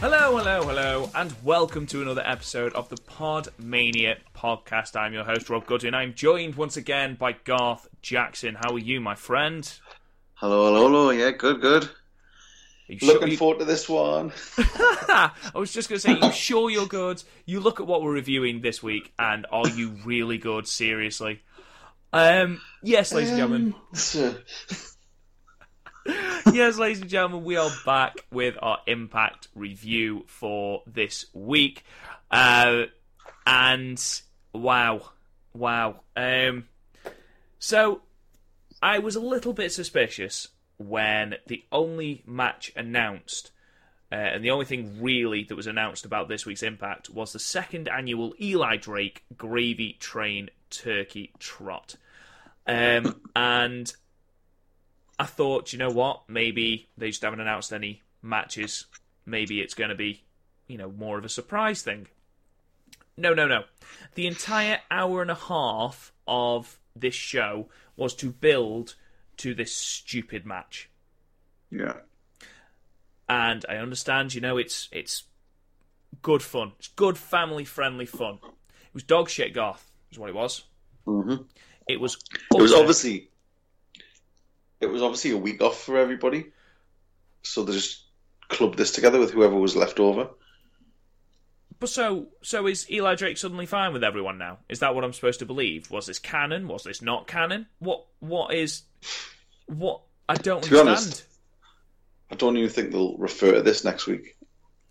Hello, 0.00 0.36
hello, 0.36 0.62
hello, 0.62 1.10
and 1.14 1.34
welcome 1.42 1.84
to 1.86 2.02
another 2.02 2.22
episode 2.24 2.72
of 2.74 2.88
the 2.88 2.96
Pod 2.98 3.48
Mania 3.58 4.18
podcast. 4.36 4.94
I'm 4.94 5.12
your 5.12 5.24
host, 5.24 5.50
Rob 5.50 5.66
Goodwin. 5.66 5.92
I'm 5.94 6.14
joined 6.14 6.54
once 6.54 6.76
again 6.76 7.16
by 7.16 7.32
Garth 7.32 7.88
Jackson. 8.00 8.54
How 8.54 8.74
are 8.74 8.78
you, 8.78 9.00
my 9.00 9.16
friend? 9.16 9.70
Hello, 10.34 10.66
hello, 10.72 10.86
hello. 10.88 11.10
Yeah, 11.10 11.32
good, 11.32 11.60
good. 11.60 11.84
Are 11.84 11.90
you 12.86 12.98
sure 13.00 13.14
Looking 13.14 13.28
you- 13.30 13.36
forward 13.36 13.58
to 13.58 13.64
this 13.64 13.88
one. 13.88 14.32
I 14.58 15.32
was 15.54 15.72
just 15.72 15.88
going 15.88 16.00
to 16.00 16.06
say, 16.06 16.26
you 16.26 16.32
sure 16.32 16.70
you're 16.70 16.86
good? 16.86 17.22
You 17.44 17.58
look 17.58 17.80
at 17.80 17.86
what 17.86 18.02
we're 18.02 18.12
reviewing 18.12 18.60
this 18.60 18.80
week, 18.82 19.12
and 19.18 19.46
are 19.50 19.68
you 19.68 19.96
really 20.04 20.38
good? 20.38 20.68
Seriously. 20.68 21.42
Um, 22.12 22.60
yes, 22.82 23.12
ladies 23.12 23.30
and 23.30 23.38
gentlemen. 23.38 23.74
Yes, 26.52 26.78
ladies 26.78 27.02
and 27.02 27.10
gentlemen, 27.10 27.44
we 27.44 27.56
are 27.56 27.70
back 27.84 28.24
with 28.30 28.56
our 28.62 28.78
Impact 28.86 29.48
review 29.54 30.24
for 30.28 30.82
this 30.86 31.26
week. 31.34 31.84
Uh, 32.30 32.84
and 33.46 34.02
wow, 34.54 35.10
wow. 35.52 36.00
Um, 36.16 36.68
so 37.58 38.00
I 38.82 38.98
was 38.98 39.14
a 39.14 39.20
little 39.20 39.52
bit 39.52 39.72
suspicious 39.72 40.48
when 40.78 41.34
the 41.46 41.64
only 41.70 42.22
match 42.26 42.72
announced. 42.74 43.50
Uh, 44.10 44.14
and 44.14 44.42
the 44.42 44.50
only 44.50 44.64
thing 44.64 45.02
really 45.02 45.44
that 45.44 45.56
was 45.56 45.66
announced 45.66 46.06
about 46.06 46.28
this 46.28 46.46
week's 46.46 46.62
Impact 46.62 47.10
was 47.10 47.32
the 47.32 47.38
second 47.38 47.88
annual 47.88 48.32
Eli 48.40 48.78
Drake 48.78 49.24
Gravy 49.36 49.98
Train 50.00 50.48
Turkey 50.70 51.32
Trot. 51.38 51.96
Um, 52.66 53.20
and 53.36 53.92
I 55.18 55.24
thought, 55.24 55.72
you 55.72 55.78
know 55.78 55.90
what? 55.90 56.22
Maybe 56.28 56.88
they 56.96 57.08
just 57.08 57.22
haven't 57.22 57.40
announced 57.40 57.72
any 57.72 58.02
matches. 58.22 58.86
Maybe 59.26 59.60
it's 59.60 59.74
going 59.74 59.90
to 59.90 59.96
be, 59.96 60.22
you 60.68 60.78
know, 60.78 60.90
more 60.90 61.18
of 61.18 61.24
a 61.24 61.28
surprise 61.28 61.82
thing. 61.82 62.06
No, 63.16 63.34
no, 63.34 63.46
no. 63.48 63.64
The 64.14 64.26
entire 64.26 64.80
hour 64.90 65.22
and 65.22 65.30
a 65.30 65.34
half 65.34 66.12
of 66.26 66.78
this 66.94 67.14
show 67.14 67.68
was 67.96 68.14
to 68.16 68.30
build 68.30 68.94
to 69.38 69.54
this 69.54 69.74
stupid 69.74 70.46
match. 70.46 70.88
yeah. 71.70 71.94
And 73.28 73.66
I 73.68 73.76
understand, 73.76 74.34
you 74.34 74.40
know, 74.40 74.56
it's 74.56 74.88
it's 74.90 75.24
good 76.22 76.42
fun. 76.42 76.72
It's 76.78 76.88
good 76.88 77.18
family 77.18 77.64
friendly 77.64 78.06
fun. 78.06 78.38
It 78.42 78.94
was 78.94 79.02
dog 79.02 79.28
shit 79.28 79.52
Garth, 79.52 79.90
is 80.10 80.18
what 80.18 80.30
it 80.30 80.34
was. 80.34 80.64
hmm 81.04 81.34
It 81.86 82.00
was 82.00 82.16
It 82.54 82.60
was 82.62 82.72
obviously, 82.72 83.28
it 84.80 84.86
was 84.86 85.02
obviously 85.02 85.32
a 85.32 85.36
week 85.36 85.62
off 85.62 85.80
for 85.80 85.98
everybody, 85.98 86.52
so 87.42 87.62
they 87.64 87.72
just 87.72 88.04
clubbed 88.48 88.78
this 88.78 88.92
together 88.92 89.18
with 89.18 89.32
whoever 89.32 89.56
was 89.56 89.76
left 89.76 90.00
over. 90.00 90.28
But 91.80 91.88
so 91.90 92.28
so 92.42 92.66
is 92.66 92.90
Eli 92.90 93.14
Drake 93.14 93.38
suddenly 93.38 93.66
fine 93.66 93.92
with 93.92 94.02
everyone 94.02 94.38
now? 94.38 94.58
Is 94.68 94.80
that 94.80 94.94
what 94.94 95.04
I'm 95.04 95.12
supposed 95.12 95.38
to 95.40 95.46
believe? 95.46 95.90
Was 95.90 96.06
this 96.06 96.18
canon? 96.18 96.66
Was 96.66 96.82
this 96.82 97.02
not 97.02 97.26
canon? 97.28 97.66
What 97.78 98.04
what 98.18 98.52
is 98.52 98.82
what 99.66 100.00
I 100.28 100.34
don't 100.34 100.62
To 100.64 100.80
understand. 100.80 100.88
honest, 100.88 101.24
I 102.30 102.34
don't 102.34 102.56
even 102.56 102.68
think 102.68 102.90
they'll 102.90 103.16
refer 103.16 103.52
to 103.52 103.62
this 103.62 103.84
next 103.84 104.06
week. 104.06 104.36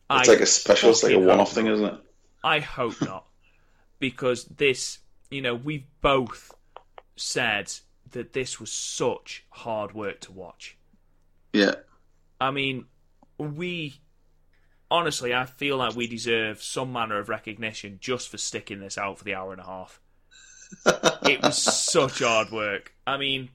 It's 0.09 0.29
I 0.29 0.31
like 0.31 0.39
a 0.39 0.45
special, 0.45 0.91
it's 0.91 1.03
like 1.03 1.13
a 1.13 1.19
one-off 1.19 1.51
thing, 1.51 1.67
isn't 1.67 1.85
it? 1.85 1.95
I 2.43 2.59
hope 2.59 3.01
not. 3.01 3.25
Because 3.99 4.45
this, 4.45 4.99
you 5.29 5.41
know, 5.41 5.55
we've 5.55 5.85
both 6.01 6.53
said 7.17 7.71
that 8.11 8.33
this 8.33 8.59
was 8.59 8.71
such 8.71 9.45
hard 9.49 9.93
work 9.93 10.21
to 10.21 10.31
watch. 10.31 10.77
Yeah. 11.53 11.75
I 12.39 12.51
mean, 12.51 12.85
we 13.37 13.99
honestly, 14.89 15.33
I 15.33 15.45
feel 15.45 15.77
like 15.77 15.95
we 15.95 16.07
deserve 16.07 16.61
some 16.61 16.93
manner 16.93 17.19
of 17.19 17.29
recognition 17.29 17.97
just 17.99 18.29
for 18.29 18.37
sticking 18.37 18.79
this 18.79 18.97
out 18.97 19.17
for 19.17 19.23
the 19.23 19.35
hour 19.35 19.51
and 19.51 19.61
a 19.61 19.65
half. 19.65 19.99
it 21.23 21.41
was 21.41 21.57
such 21.57 22.19
hard 22.19 22.51
work. 22.51 22.93
I 23.05 23.17
mean, 23.17 23.49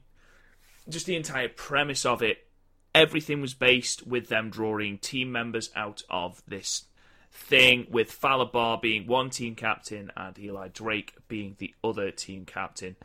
just 0.89 1.05
the 1.05 1.15
entire 1.15 1.49
premise 1.49 2.05
of 2.05 2.21
it, 2.21 2.47
everything 2.93 3.41
was 3.41 3.53
based 3.53 4.05
with 4.05 4.27
them 4.29 4.49
drawing 4.49 4.97
team 4.97 5.31
members 5.31 5.69
out 5.75 6.03
of 6.09 6.41
this 6.47 6.85
thing, 7.31 7.87
with 7.89 8.11
Fallah 8.11 8.49
Bahh 8.49 8.81
being 8.81 9.07
one 9.07 9.29
team 9.29 9.55
captain 9.55 10.11
and 10.15 10.37
Eli 10.37 10.67
Drake 10.67 11.13
being 11.27 11.55
the 11.57 11.73
other 11.83 12.11
team 12.11 12.45
captain. 12.45 12.95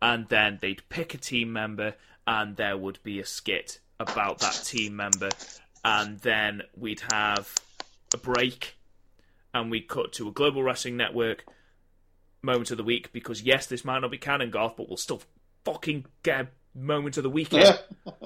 And 0.00 0.28
then 0.28 0.58
they'd 0.60 0.88
pick 0.88 1.14
a 1.14 1.18
team 1.18 1.52
member, 1.52 1.94
and 2.26 2.56
there 2.56 2.76
would 2.76 3.02
be 3.02 3.18
a 3.20 3.26
skit 3.26 3.80
about 3.98 4.38
that 4.40 4.62
team 4.64 4.96
member. 4.96 5.30
And 5.84 6.18
then 6.20 6.62
we'd 6.76 7.02
have 7.10 7.54
a 8.14 8.16
break, 8.16 8.76
and 9.52 9.70
we'd 9.70 9.88
cut 9.88 10.12
to 10.14 10.28
a 10.28 10.32
Global 10.32 10.62
Wrestling 10.62 10.96
Network 10.96 11.44
moment 12.42 12.70
of 12.70 12.76
the 12.76 12.84
week 12.84 13.12
because 13.12 13.42
yes, 13.42 13.66
this 13.66 13.84
might 13.84 13.98
not 14.00 14.10
be 14.10 14.18
canon 14.18 14.50
Garth, 14.50 14.76
but 14.76 14.88
we'll 14.88 14.96
still 14.96 15.22
fucking 15.64 16.06
get 16.22 16.40
a 16.40 16.48
moment 16.74 17.16
of 17.16 17.22
the 17.22 17.30
weekend. 17.30 17.78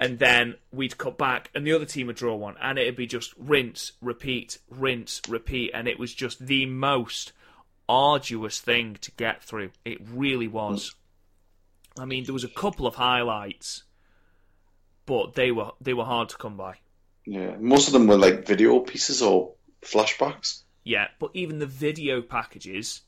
and 0.00 0.18
then 0.18 0.56
we'd 0.72 0.98
cut 0.98 1.16
back, 1.16 1.50
and 1.54 1.66
the 1.66 1.72
other 1.72 1.86
team 1.86 2.06
would 2.08 2.16
draw 2.16 2.34
one, 2.34 2.56
and 2.60 2.78
it'd 2.78 2.96
be 2.96 3.06
just 3.06 3.32
rinse, 3.38 3.92
repeat, 4.00 4.58
rinse, 4.68 5.20
repeat, 5.28 5.70
and 5.72 5.88
it 5.88 5.98
was 5.98 6.14
just 6.14 6.46
the 6.46 6.66
most 6.66 7.32
arduous 7.88 8.60
thing 8.60 8.96
to 9.00 9.10
get 9.12 9.42
through. 9.42 9.70
It 9.84 9.98
really 10.12 10.48
was. 10.48 10.94
I 11.98 12.04
mean, 12.04 12.24
there 12.24 12.32
was 12.32 12.44
a 12.44 12.48
couple 12.48 12.86
of 12.86 12.96
highlights, 12.96 13.84
but 15.06 15.34
they 15.34 15.52
were 15.52 15.70
they 15.80 15.94
were 15.94 16.04
hard 16.04 16.28
to 16.30 16.36
come 16.36 16.56
by. 16.56 16.76
yeah. 17.24 17.56
Most 17.58 17.86
of 17.86 17.92
them 17.92 18.06
were 18.06 18.16
like 18.18 18.46
video 18.46 18.80
pieces 18.80 19.22
or 19.22 19.52
flashbacks. 19.82 20.62
Yeah, 20.82 21.08
but 21.18 21.30
even 21.34 21.58
the 21.60 21.66
video 21.66 22.20
packages 22.20 23.02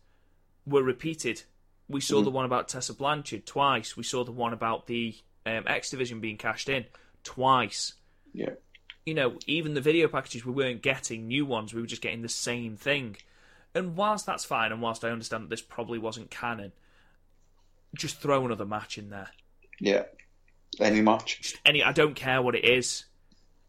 were 0.67 0.83
repeated. 0.83 1.43
We 1.89 2.01
saw 2.01 2.23
the 2.23 2.31
one 2.31 2.45
about 2.45 2.69
Tessa 2.69 2.95
Blanchard 2.95 3.47
twice. 3.47 3.97
We 3.97 4.03
saw 4.03 4.25
the 4.25 4.33
one 4.33 4.53
about 4.53 4.87
the 4.87 5.15
um, 5.45 5.65
X 5.67 5.91
Division 5.91 6.21
being 6.21 6.37
cashed 6.37 6.69
in 6.69 6.87
twice. 7.23 7.93
Yeah. 8.33 8.55
You 9.05 9.15
know, 9.15 9.39
even 9.47 9.75
the 9.75 9.81
video 9.81 10.09
packages, 10.09 10.45
we 10.45 10.53
weren't 10.53 10.83
getting 10.83 11.29
new 11.29 11.47
ones. 11.47 11.73
We 11.73 11.81
were 11.81 11.87
just 11.87 12.03
getting 12.03 12.23
the 12.23 12.29
same 12.29 12.77
thing. 12.77 13.17
And 13.77 13.95
whilst 13.95 14.25
that's 14.25 14.45
fine, 14.45 14.73
and 14.73 14.81
whilst 14.81 15.05
I 15.05 15.11
understand 15.11 15.45
that 15.45 15.51
this 15.51 15.61
probably 15.61 15.99
wasn't 15.99 16.31
canon, 16.31 16.73
just 17.95 18.21
throw 18.21 18.47
another 18.47 18.65
match 18.65 18.97
in 18.97 19.11
there. 19.11 19.29
Yeah. 19.79 20.05
Any 20.81 21.03
match. 21.03 21.57
Any, 21.65 21.83
I 21.83 21.93
don't 21.93 22.15
care 22.15 22.41
what 22.41 22.55
it 22.55 22.65
is. 22.65 23.05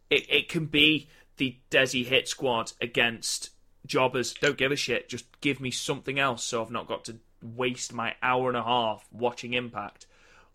It 0.09 0.25
it 0.29 0.49
can 0.49 0.65
be 0.65 1.09
the 1.35 1.57
Desi 1.69 2.05
Hit 2.05 2.29
Squad 2.29 2.71
against 2.79 3.49
Jobbers. 3.85 4.33
Don't 4.33 4.57
give 4.57 4.71
a 4.71 4.77
shit. 4.77 5.09
Just 5.09 5.25
give 5.41 5.59
me 5.59 5.71
something 5.71 6.17
else, 6.17 6.45
so 6.45 6.61
I've 6.61 6.71
not 6.71 6.87
got 6.87 7.03
to 7.05 7.17
waste 7.41 7.91
my 7.91 8.15
hour 8.23 8.47
and 8.47 8.57
a 8.57 8.63
half 8.63 9.05
watching 9.11 9.53
Impact, 9.53 10.05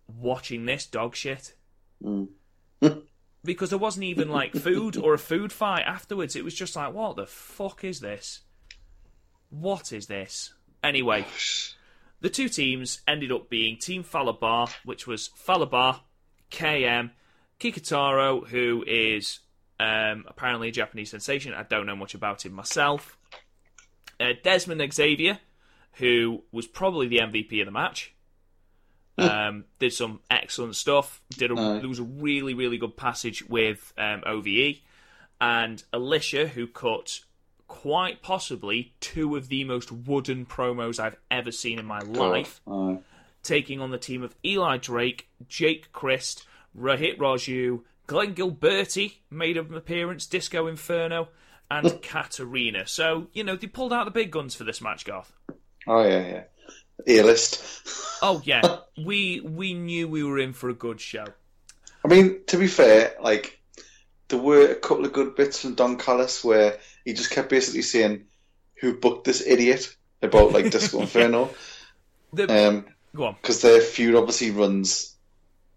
watching 0.09 0.65
this 0.65 0.87
dog 0.87 1.15
shit. 1.15 1.55
Hmm. 2.03 2.25
because 3.45 3.69
there 3.69 3.79
wasn't 3.79 4.05
even 4.05 4.31
like 4.31 4.55
food 4.55 4.97
or 4.97 5.13
a 5.13 5.19
food 5.19 5.53
fight 5.53 5.83
afterwards. 5.83 6.37
It 6.37 6.45
was 6.45 6.55
just 6.55 6.75
like, 6.75 6.95
what 6.95 7.17
the 7.17 7.27
fuck 7.27 7.85
is 7.85 8.01
this? 8.01 8.41
What 9.53 9.93
is 9.93 10.07
this? 10.07 10.55
Anyway, 10.83 11.27
the 12.21 12.31
two 12.31 12.49
teams 12.49 13.03
ended 13.07 13.31
up 13.31 13.51
being 13.51 13.77
Team 13.77 14.03
Fallah 14.03 14.33
Bahh, 14.33 14.71
which 14.85 15.07
was 15.07 15.29
Fallah 15.37 15.67
Bahh, 15.67 16.01
KM, 16.51 17.11
Kikutaro, 17.61 18.47
who 18.49 18.83
is 18.87 19.41
um, 19.79 20.25
apparently 20.27 20.69
a 20.69 20.73
Japanese 20.73 21.11
sensation. 21.11 21.53
I 21.53 21.65
don't 21.65 21.85
know 21.85 21.95
much 21.95 22.15
about 22.15 22.47
him 22.47 22.55
myself. 22.55 23.19
Uh, 24.19 24.33
Desmond 24.43 24.93
Xavier, 24.93 25.39
who 25.95 26.45
was 26.51 26.67
probably 26.67 27.09
the 27.09 27.19
MVP 27.19 27.61
of 27.61 27.67
the 27.67 27.73
match. 27.73 28.15
Um, 29.19 29.67
did 29.79 29.93
some 29.93 30.21
excellent 30.31 30.77
stuff. 30.77 31.21
Did 31.31 31.51
a, 31.51 31.55
Aye. 31.55 31.79
there 31.81 31.89
was 31.89 31.99
a 31.99 32.05
really 32.05 32.55
really 32.55 32.79
good 32.79 32.97
passage 32.97 33.47
with 33.47 33.93
um, 33.99 34.23
OVE, 34.25 34.81
and 35.41 35.83
Alisha, 35.93 36.49
who 36.49 36.67
cut 36.67 37.21
quite 37.73 38.21
possibly 38.21 38.93
two 39.01 39.35
of 39.35 39.49
the 39.49 39.65
most 39.65 39.91
wooden 39.91 40.45
promos 40.45 41.01
I've 41.01 41.17
ever 41.31 41.51
seen 41.51 41.79
in 41.79 41.87
my 41.87 42.01
life 42.01 42.61
Aye. 42.71 42.99
taking 43.43 43.81
on 43.81 43.91
the 43.91 43.97
team 43.97 44.23
of 44.23 44.37
Eli 44.45 44.77
Drake, 44.77 45.27
Jake 45.49 45.91
Crist, 45.91 46.45
Rohit 46.79 47.17
Raju, 47.17 47.81
Glenn 48.07 48.35
Gilbertti 48.35 49.15
made 49.31 49.57
an 49.57 49.75
appearance, 49.75 50.27
Disco 50.27 50.67
Inferno, 50.67 51.29
and 51.71 52.03
Katarina. 52.03 52.87
So, 52.87 53.29
you 53.33 53.43
know, 53.43 53.57
they 53.57 53.69
pulled 53.69 53.95
out 53.95 54.05
the 54.05 54.11
big 54.11 54.31
guns 54.31 54.55
for 54.55 54.65
this 54.65 54.83
match, 54.83 55.07
Garth. 55.07 55.33
Oh 55.87 56.03
yeah, 56.03 56.45
yeah. 57.07 57.21
A 57.21 57.23
list. 57.23 57.65
Oh 58.25 58.41
yeah, 58.45 58.63
we 59.05 59.41
we 59.41 59.75
knew 59.75 60.07
we 60.07 60.23
were 60.23 60.39
in 60.39 60.53
for 60.53 60.69
a 60.69 60.75
good 60.75 61.01
show. 61.01 61.25
I 62.05 62.09
mean, 62.09 62.45
to 62.47 62.57
be 62.57 62.69
fair, 62.69 63.17
like 63.21 63.61
there 64.29 64.39
were 64.39 64.71
a 64.71 64.77
couple 64.77 65.05
of 65.05 65.13
good 65.13 65.35
bits 65.35 65.61
from 65.61 65.75
Don 65.75 65.99
Callis 65.99 66.45
where 66.45 66.79
he 67.05 67.13
just 67.13 67.31
kept 67.31 67.49
basically 67.51 67.83
saying, 67.83 68.25
"Who 68.81 68.95
booked 68.95 69.25
this 69.25 69.47
idiot?" 69.47 69.95
about 70.23 70.53
like 70.53 70.71
Disco 70.71 71.01
Inferno. 71.03 71.51
The, 72.33 72.69
Um, 72.69 72.87
go 73.15 73.25
on. 73.27 73.37
because 73.43 73.61
their 73.61 73.81
feud 73.81 74.15
obviously 74.15 74.51
runs. 74.53 75.17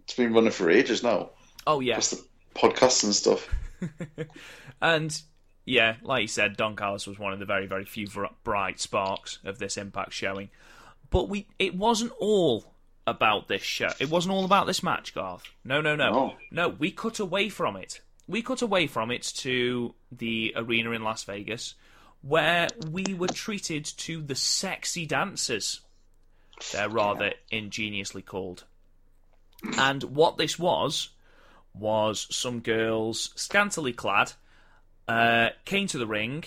It's 0.04 0.14
been 0.14 0.34
running 0.34 0.52
for 0.52 0.70
ages 0.70 1.02
now. 1.04 1.32
Oh 1.68 1.80
yeah, 1.80 1.96
Just 1.96 2.12
the 2.12 2.24
podcasts 2.60 3.04
and 3.04 3.16
stuff. 3.16 3.50
and 4.82 5.22
yeah, 5.66 5.96
like 6.04 6.22
you 6.22 6.28
said, 6.28 6.58
Don 6.58 6.76
Callis 6.76 7.08
was 7.08 7.18
one 7.20 7.34
of 7.34 7.40
the 7.40 7.46
very 7.46 7.66
very 7.66 7.86
few 7.86 8.08
bright 8.44 8.80
sparks 8.80 9.40
of 9.44 9.58
this 9.60 9.78
Impact 9.78 10.14
showing. 10.14 10.50
But 11.10 11.30
we, 11.30 11.48
it 11.60 11.76
wasn't 11.76 12.12
all 12.20 12.74
about 13.08 13.48
this 13.48 13.62
show. 13.62 13.90
It 14.00 14.10
wasn't 14.10 14.34
all 14.34 14.44
about 14.46 14.68
this 14.68 14.84
match, 14.84 15.14
Garth. 15.14 15.44
No, 15.64 15.80
no, 15.82 15.96
no, 15.96 16.12
No. 16.12 16.34
no. 16.52 16.70
We 16.70 16.92
cut 16.92 17.20
away 17.20 17.50
from 17.50 17.76
it. 17.78 18.02
We 18.28 18.42
cut 18.42 18.62
away 18.62 18.88
from 18.88 19.12
it 19.12 19.24
to 19.38 19.94
the 20.12 20.54
arena 20.56 20.92
in 20.92 21.04
Las 21.04 21.24
Vegas, 21.24 21.76
where 22.22 22.68
we 22.90 23.14
were 23.14 23.28
treated 23.28 23.86
to 23.86 24.22
the 24.22 24.36
sexy 24.36 25.06
dancers. 25.06 25.82
They're 26.72 26.90
rather 26.90 27.34
ingeniously 27.52 28.24
called. 28.24 28.64
And 29.78 30.04
what 30.04 30.38
this 30.38 30.58
was 30.58 31.10
was 31.74 32.28
some 32.32 32.62
girls 32.62 33.32
scantily 33.36 33.94
clad 33.94 34.34
uh, 35.08 35.50
came 35.66 35.88
to 35.88 35.98
the 35.98 36.08
ring 36.08 36.46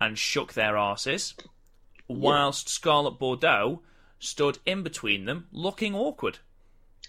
and 0.00 0.18
shook 0.18 0.52
their 0.52 0.74
arses, 0.74 1.34
whilst 2.06 2.68
Scarlett 2.68 3.18
Bordeaux 3.18 3.82
stood 4.20 4.58
in 4.64 4.82
between 4.82 5.24
them, 5.24 5.48
looking 5.50 5.94
awkward. 5.94 6.38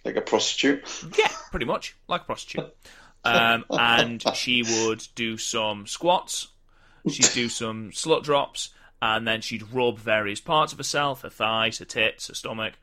Like 0.03 0.15
a 0.15 0.21
prostitute. 0.21 1.03
Yeah, 1.17 1.31
pretty 1.51 1.65
much 1.65 1.95
like 2.07 2.21
a 2.21 2.25
prostitute. 2.25 2.75
Um, 3.23 3.65
and 3.71 4.23
she 4.35 4.63
would 4.63 5.05
do 5.15 5.37
some 5.37 5.87
squats, 5.87 6.49
she'd 7.09 7.33
do 7.33 7.49
some 7.49 7.91
slut 7.91 8.23
drops, 8.23 8.69
and 9.01 9.27
then 9.27 9.41
she'd 9.41 9.71
rub 9.73 9.99
various 9.99 10.41
parts 10.41 10.71
of 10.73 10.79
herself 10.79 11.21
her 11.21 11.29
thighs, 11.29 11.79
her 11.79 11.85
tits, 11.85 12.27
her 12.27 12.33
stomach, 12.33 12.73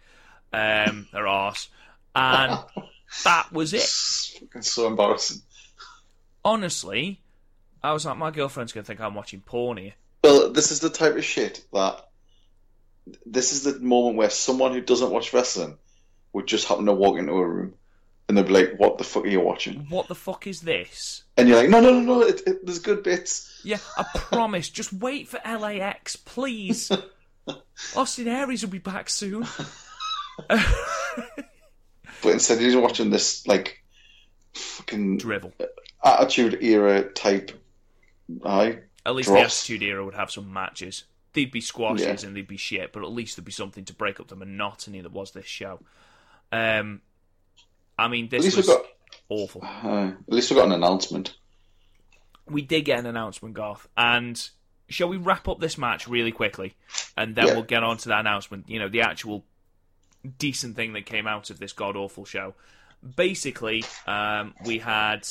um, 0.53 1.09
her 1.13 1.27
arse. 1.27 1.69
And 2.15 2.59
that 3.25 3.53
was 3.53 3.75
it. 3.75 3.79
It's 3.79 4.39
fucking 4.41 4.63
so 4.63 4.87
embarrassing. 4.87 5.43
Honestly, 6.45 7.21
I 7.83 7.93
was 7.93 8.07
like, 8.07 8.17
my 8.17 8.31
girlfriend's 8.31 8.73
going 8.73 8.85
to 8.85 8.87
think 8.87 9.01
I'm 9.01 9.15
watching 9.15 9.41
porn 9.41 9.77
here. 9.77 9.95
Well, 10.25 10.51
this 10.53 10.71
is 10.71 10.81
the 10.81 10.91
type 10.91 11.17
of 11.17 11.25
shit 11.25 11.65
that. 11.73 12.03
This 13.25 13.53
is 13.53 13.63
the 13.63 13.79
moment 13.79 14.17
where 14.17 14.31
someone 14.31 14.73
who 14.73 14.81
doesn't 14.81 15.11
watch 15.13 15.33
wrestling 15.33 15.79
would 16.33 16.49
just 16.49 16.67
happen 16.67 16.87
to 16.87 16.93
walk 16.93 17.19
into 17.19 17.35
a 17.35 17.47
room 17.47 17.75
and 18.29 18.37
they'd 18.37 18.47
be 18.47 18.53
like, 18.53 18.75
"What 18.79 18.99
the 18.99 19.05
fuck 19.05 19.25
are 19.25 19.29
you 19.29 19.41
watching?" 19.41 19.87
What 19.89 20.09
the 20.09 20.15
fuck 20.15 20.47
is 20.47 20.61
this? 20.63 21.23
And 21.37 21.49
you're 21.49 21.59
like, 21.59 21.69
"No, 21.71 21.81
no, 21.81 21.93
no, 21.93 22.01
no. 22.01 22.23
It, 22.23 22.43
it, 22.47 22.67
there's 22.67 22.79
good 22.81 23.03
bits." 23.03 23.61
Yeah, 23.65 23.79
I 23.97 24.05
promise. 24.15 24.69
Just 24.69 24.93
wait 24.93 25.29
for 25.29 25.41
LAX, 25.45 26.17
please. 26.17 26.91
Austin 27.97 28.29
Aries 28.29 28.63
will 28.63 28.71
be 28.71 28.79
back 28.79 29.09
soon. 29.11 29.47
But 32.23 32.33
instead, 32.33 32.61
you're 32.61 32.81
watching 32.81 33.11
this 33.11 33.47
like 33.47 33.83
fucking 34.55 35.19
Drivel. 35.19 35.53
attitude 36.05 36.63
era 36.63 37.03
type. 37.03 37.53
Aye, 38.45 38.79
At 39.05 39.15
least 39.15 39.29
the 39.29 39.39
Attitude 39.39 39.83
Era 39.83 40.05
would 40.05 40.15
have 40.15 40.31
some 40.33 40.53
matches. 40.53 41.05
They'd 41.35 41.53
be 41.53 41.61
squashes 41.61 42.23
Yeah. 42.23 42.27
and 42.29 42.37
they'd 42.37 42.49
be 42.49 42.57
shit, 42.57 42.93
but 42.93 43.03
at 43.05 43.11
least 43.13 43.37
there'd 43.37 43.45
be 43.45 43.53
something 43.53 43.85
to 43.85 43.93
break 43.95 44.19
up 44.19 44.29
the 44.29 44.35
monotony 44.35 45.01
that 45.03 45.13
was 45.13 45.31
this 45.33 45.45
show. 45.47 45.81
Um, 46.51 47.03
I 47.99 48.09
mean, 48.09 48.29
this 48.29 48.57
was 48.57 48.67
got. 48.67 48.83
awful. 49.29 49.63
Uh, 49.65 50.09
at 50.09 50.33
least 50.33 50.51
we 50.51 50.57
got 50.57 50.67
an 50.67 50.73
announcement. 50.73 51.37
We 52.49 52.63
did 52.63 52.85
get 52.85 52.99
an 52.99 53.07
announcement, 53.07 53.55
Garth, 53.55 53.89
and 53.97 54.49
shall 54.89 55.09
we 55.09 55.17
wrap 55.17 55.49
up 55.49 55.59
this 55.59 55.77
match 55.79 56.07
really 56.07 56.31
quickly, 56.33 56.77
and 57.17 57.35
then 57.35 57.47
Yeah. 57.49 57.55
we'll 57.55 57.63
get 57.65 57.83
on 57.83 57.97
to 57.99 58.09
that 58.11 58.21
announcement. 58.21 58.69
You 58.69 58.79
know, 58.79 58.89
the 58.89 59.01
actual 59.01 59.45
decent 60.39 60.77
thing 60.77 60.93
that 60.93 61.07
came 61.07 61.27
out 61.27 61.51
of 61.51 61.59
this 61.59 61.73
god 61.73 61.97
awful 61.97 62.25
show. 62.25 62.55
Basically, 63.17 63.85
um, 64.07 64.55
we 64.65 64.79
had 64.79 65.27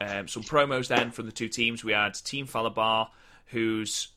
um, 0.00 0.28
some 0.28 0.42
promos 0.42 0.88
then 0.88 1.10
from 1.10 1.26
the 1.26 1.32
two 1.32 1.48
teams. 1.48 1.82
We 1.84 1.92
had 1.92 2.14
Team 2.14 2.46
Fallah 2.46 2.70
Bahh, 2.70 3.08
whose 3.46 4.08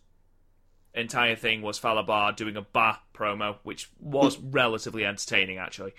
entire 0.94 1.36
thing 1.36 1.62
was 1.62 1.78
Fallah 1.78 2.04
Bahh 2.04 2.36
doing 2.36 2.58
a 2.58 2.62
Ba 2.62 3.00
promo, 3.14 3.58
which 3.64 3.90
was 4.00 4.38
relatively 4.40 5.06
entertaining 5.06 5.58
actually. 5.58 5.94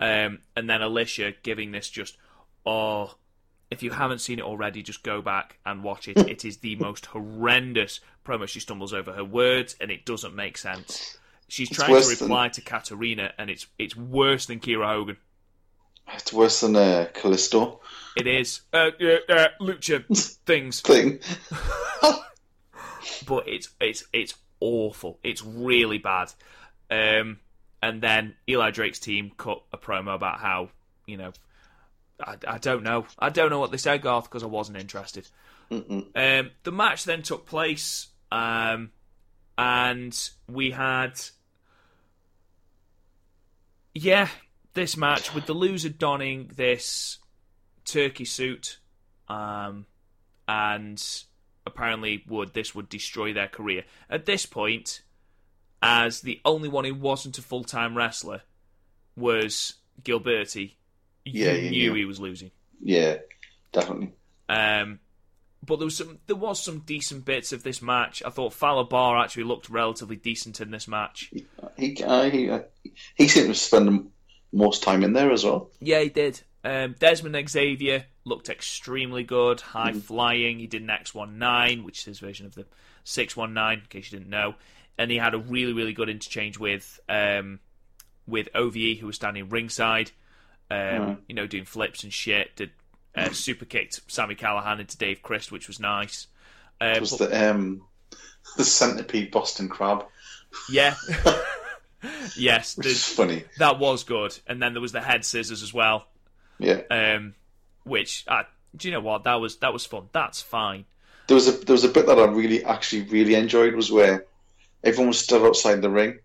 Um, 0.00 0.38
and 0.56 0.68
then 0.68 0.80
Alisha 0.80 1.34
giving 1.42 1.72
this 1.72 1.88
just, 1.88 2.16
oh, 2.64 3.14
if 3.70 3.82
you 3.82 3.90
haven't 3.90 4.20
seen 4.20 4.38
it 4.38 4.44
already, 4.44 4.82
just 4.82 5.02
go 5.02 5.22
back 5.22 5.58
and 5.64 5.84
watch 5.84 6.08
it. 6.08 6.16
it 6.18 6.44
is 6.44 6.58
the 6.58 6.76
most 6.76 7.06
horrendous 7.06 8.00
promo. 8.24 8.48
She 8.48 8.60
stumbles 8.60 8.92
over 8.92 9.12
her 9.12 9.24
words 9.24 9.76
and 9.80 9.90
it 9.90 10.04
doesn't 10.04 10.34
make 10.34 10.58
sense. 10.58 11.18
She's 11.48 11.68
trying 11.70 11.88
to 11.88 11.92
worse 11.94 12.18
than- 12.18 12.28
reply 12.28 12.48
to 12.48 12.60
Katarina 12.60 13.32
and 13.38 13.50
it's 13.50 13.66
it's 13.78 13.96
worse 13.96 14.46
than 14.46 14.60
Kiera 14.60 14.86
Hogan. 14.86 15.16
It's 16.12 16.32
worse 16.32 16.60
than 16.60 16.74
uh, 16.74 17.06
Kalisto 17.14 17.78
It 18.16 18.26
is 18.26 18.62
uh, 18.72 18.90
uh, 19.00 19.32
uh, 19.32 19.48
lucha 19.60 20.04
things, 20.46 20.80
thing. 20.80 21.20
but 23.26 23.48
it's 23.48 23.68
it's 23.80 24.04
it's 24.12 24.34
awful. 24.60 25.18
It's 25.22 25.44
really 25.44 25.98
bad. 25.98 26.32
Um, 26.90 27.38
and 27.82 28.02
then 28.02 28.34
Eli 28.48 28.70
Drake's 28.70 28.98
team 28.98 29.32
cut 29.36 29.62
a 29.72 29.78
promo 29.78 30.14
about 30.14 30.38
how 30.40 30.70
you 31.06 31.16
know 31.16 31.32
I, 32.20 32.36
I 32.46 32.58
don't 32.58 32.82
know 32.82 33.06
I 33.18 33.30
don't 33.30 33.50
know 33.50 33.58
what 33.58 33.70
they 33.70 33.76
said 33.76 34.02
Garth 34.02 34.24
because 34.24 34.42
I 34.42 34.46
wasn't 34.46 34.78
interested. 34.78 35.26
Um, 35.70 36.50
the 36.64 36.72
match 36.72 37.04
then 37.04 37.22
took 37.22 37.46
place, 37.46 38.08
um, 38.32 38.90
and 39.56 40.30
we 40.48 40.72
had 40.72 41.20
yeah 43.94 44.28
this 44.74 44.96
match 44.96 45.34
with 45.34 45.46
the 45.46 45.52
loser 45.52 45.88
donning 45.88 46.50
this 46.56 47.18
turkey 47.84 48.24
suit, 48.24 48.78
um, 49.28 49.86
and 50.48 51.00
apparently 51.66 52.24
would 52.28 52.52
this 52.52 52.74
would 52.74 52.88
destroy 52.88 53.32
their 53.32 53.48
career. 53.48 53.84
At 54.08 54.26
this 54.26 54.46
point, 54.46 55.02
as 55.82 56.20
the 56.20 56.40
only 56.44 56.68
one 56.68 56.84
who 56.84 56.94
wasn't 56.94 57.38
a 57.38 57.42
full 57.42 57.64
time 57.64 57.96
wrestler 57.96 58.42
was 59.16 59.74
Gilbertti, 60.02 60.74
you 61.24 61.44
Yeah, 61.44 61.52
you 61.52 61.70
knew 61.70 61.90
knew. 61.90 61.94
he 61.94 62.04
was 62.04 62.20
losing. 62.20 62.50
Yeah, 62.82 63.16
definitely. 63.72 64.12
Um, 64.48 65.00
but 65.64 65.76
there 65.76 65.84
was 65.86 65.96
some 65.96 66.18
there 66.26 66.36
was 66.36 66.62
some 66.62 66.80
decent 66.80 67.24
bits 67.24 67.52
of 67.52 67.62
this 67.62 67.82
match. 67.82 68.22
I 68.24 68.30
thought 68.30 68.52
Fallah 68.54 68.86
Bahh 68.86 69.22
actually 69.22 69.44
looked 69.44 69.68
relatively 69.68 70.16
decent 70.16 70.60
in 70.60 70.70
this 70.70 70.88
match. 70.88 71.30
He 71.76 72.02
uh, 72.02 72.30
he 72.30 72.48
uh, 72.50 72.60
he 73.14 73.28
seemed 73.28 73.48
to 73.48 73.54
spend 73.54 73.86
the 73.88 74.06
most 74.52 74.82
time 74.82 75.04
in 75.04 75.12
there 75.12 75.30
as 75.30 75.44
well. 75.44 75.70
Yeah, 75.80 76.00
he 76.00 76.08
did. 76.08 76.40
Um, 76.64 76.94
Desmond 76.98 77.48
Xavier 77.48 78.04
looked 78.24 78.48
extremely 78.50 79.22
good, 79.22 79.60
high 79.60 79.92
flying. 79.92 80.58
He 80.58 80.66
did 80.66 80.82
an 80.82 80.88
X19, 80.88 81.84
which 81.84 82.00
is 82.00 82.04
his 82.04 82.18
version 82.20 82.44
of 82.46 82.54
the 82.54 82.66
619, 83.04 83.80
in 83.84 83.86
case 83.88 84.10
you 84.12 84.18
didn't 84.18 84.30
know. 84.30 84.54
And 84.98 85.10
he 85.10 85.16
had 85.16 85.34
a 85.34 85.38
really, 85.38 85.72
really 85.72 85.92
good 85.92 86.08
interchange 86.08 86.58
with 86.58 87.00
um, 87.08 87.58
with 88.26 88.48
OVE, 88.54 88.98
who 89.00 89.06
was 89.06 89.16
standing 89.16 89.48
ringside, 89.48 90.10
um, 90.70 91.18
you 91.26 91.34
know, 91.34 91.46
doing 91.46 91.64
flips 91.64 92.04
and 92.04 92.12
shit. 92.12 92.54
Did 92.56 92.70
uh, 93.14 93.30
super 93.30 93.64
kicked 93.64 94.00
Sami 94.08 94.34
Callihan 94.34 94.78
into 94.80 94.96
Dave 94.98 95.22
Crist, 95.22 95.50
which 95.50 95.68
was 95.68 95.80
nice. 95.80 96.26
Uh, 96.80 96.92
It 96.96 97.00
was 97.00 97.16
but- 97.16 97.30
the 97.30 97.50
um 97.50 97.82
the 98.56 98.64
centipede 98.64 99.30
Boston 99.30 99.68
Crab, 99.68 100.04
yeah. 100.70 100.94
yes, 102.36 102.76
which 102.76 102.86
is 102.86 103.04
funny. 103.04 103.44
that 103.58 103.78
was 103.78 104.04
good. 104.04 104.36
And 104.46 104.62
then 104.62 104.72
there 104.72 104.80
was 104.82 104.92
the 104.92 105.00
head 105.00 105.24
scissors 105.24 105.62
as 105.62 105.72
well. 105.72 106.06
Yeah, 106.58 106.80
um, 106.90 107.34
which 107.84 108.24
uh, 108.28 108.42
do 108.76 108.88
you 108.88 108.94
know 108.94 109.00
what 109.00 109.24
that 109.24 109.34
was 109.36 109.56
that 109.58 109.72
was 109.72 109.86
fun. 109.86 110.08
That's 110.12 110.42
fine. 110.42 110.84
there 111.26 111.34
was 111.34 111.48
a 111.48 111.52
there 111.52 111.72
was 111.74 111.84
a 111.84 111.88
bit 111.88 112.06
that 112.06 112.18
I 112.18 112.24
really 112.26 112.64
actually 112.64 113.02
really 113.02 113.34
enjoyed 113.34 113.74
was 113.74 113.90
where 113.90 114.26
everyone 114.84 115.08
was 115.08 115.18
still 115.18 115.46
outside 115.46 115.82
the 115.82 115.90
ring, 115.90 116.18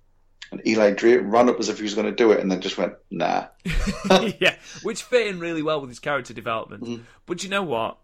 and 0.51 0.65
Eli 0.65 0.91
Drake 0.91 1.21
ran 1.23 1.49
up 1.49 1.59
as 1.59 1.69
if 1.69 1.77
he 1.77 1.83
was 1.83 1.93
going 1.93 2.07
to 2.07 2.11
do 2.11 2.31
it, 2.31 2.39
and 2.39 2.51
then 2.51 2.61
just 2.61 2.77
went 2.77 2.93
nah. 3.11 3.47
yeah, 4.39 4.55
which 4.83 5.03
fit 5.03 5.27
in 5.27 5.39
really 5.39 5.61
well 5.61 5.81
with 5.81 5.89
his 5.89 5.99
character 5.99 6.33
development. 6.33 6.83
Mm-hmm. 6.83 7.03
But 7.25 7.43
you 7.43 7.49
know 7.49 7.63
what? 7.63 7.97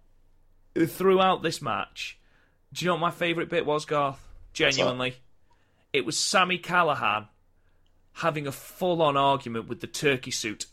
Throughout 0.87 1.43
this 1.43 1.61
match, 1.61 2.17
do 2.73 2.85
you 2.85 2.89
know 2.89 2.95
what 2.95 3.01
my 3.01 3.11
favourite 3.11 3.49
bit 3.49 3.65
was, 3.65 3.85
Garth? 3.85 4.19
Genuinely, 4.53 5.15
it 5.93 6.05
was 6.05 6.17
Sami 6.17 6.57
Callihan 6.57 7.27
having 8.13 8.47
a 8.47 8.51
full-on 8.51 9.15
argument 9.15 9.69
with 9.69 9.79
the 9.79 9.87
turkey 9.87 10.31
suit 10.31 10.65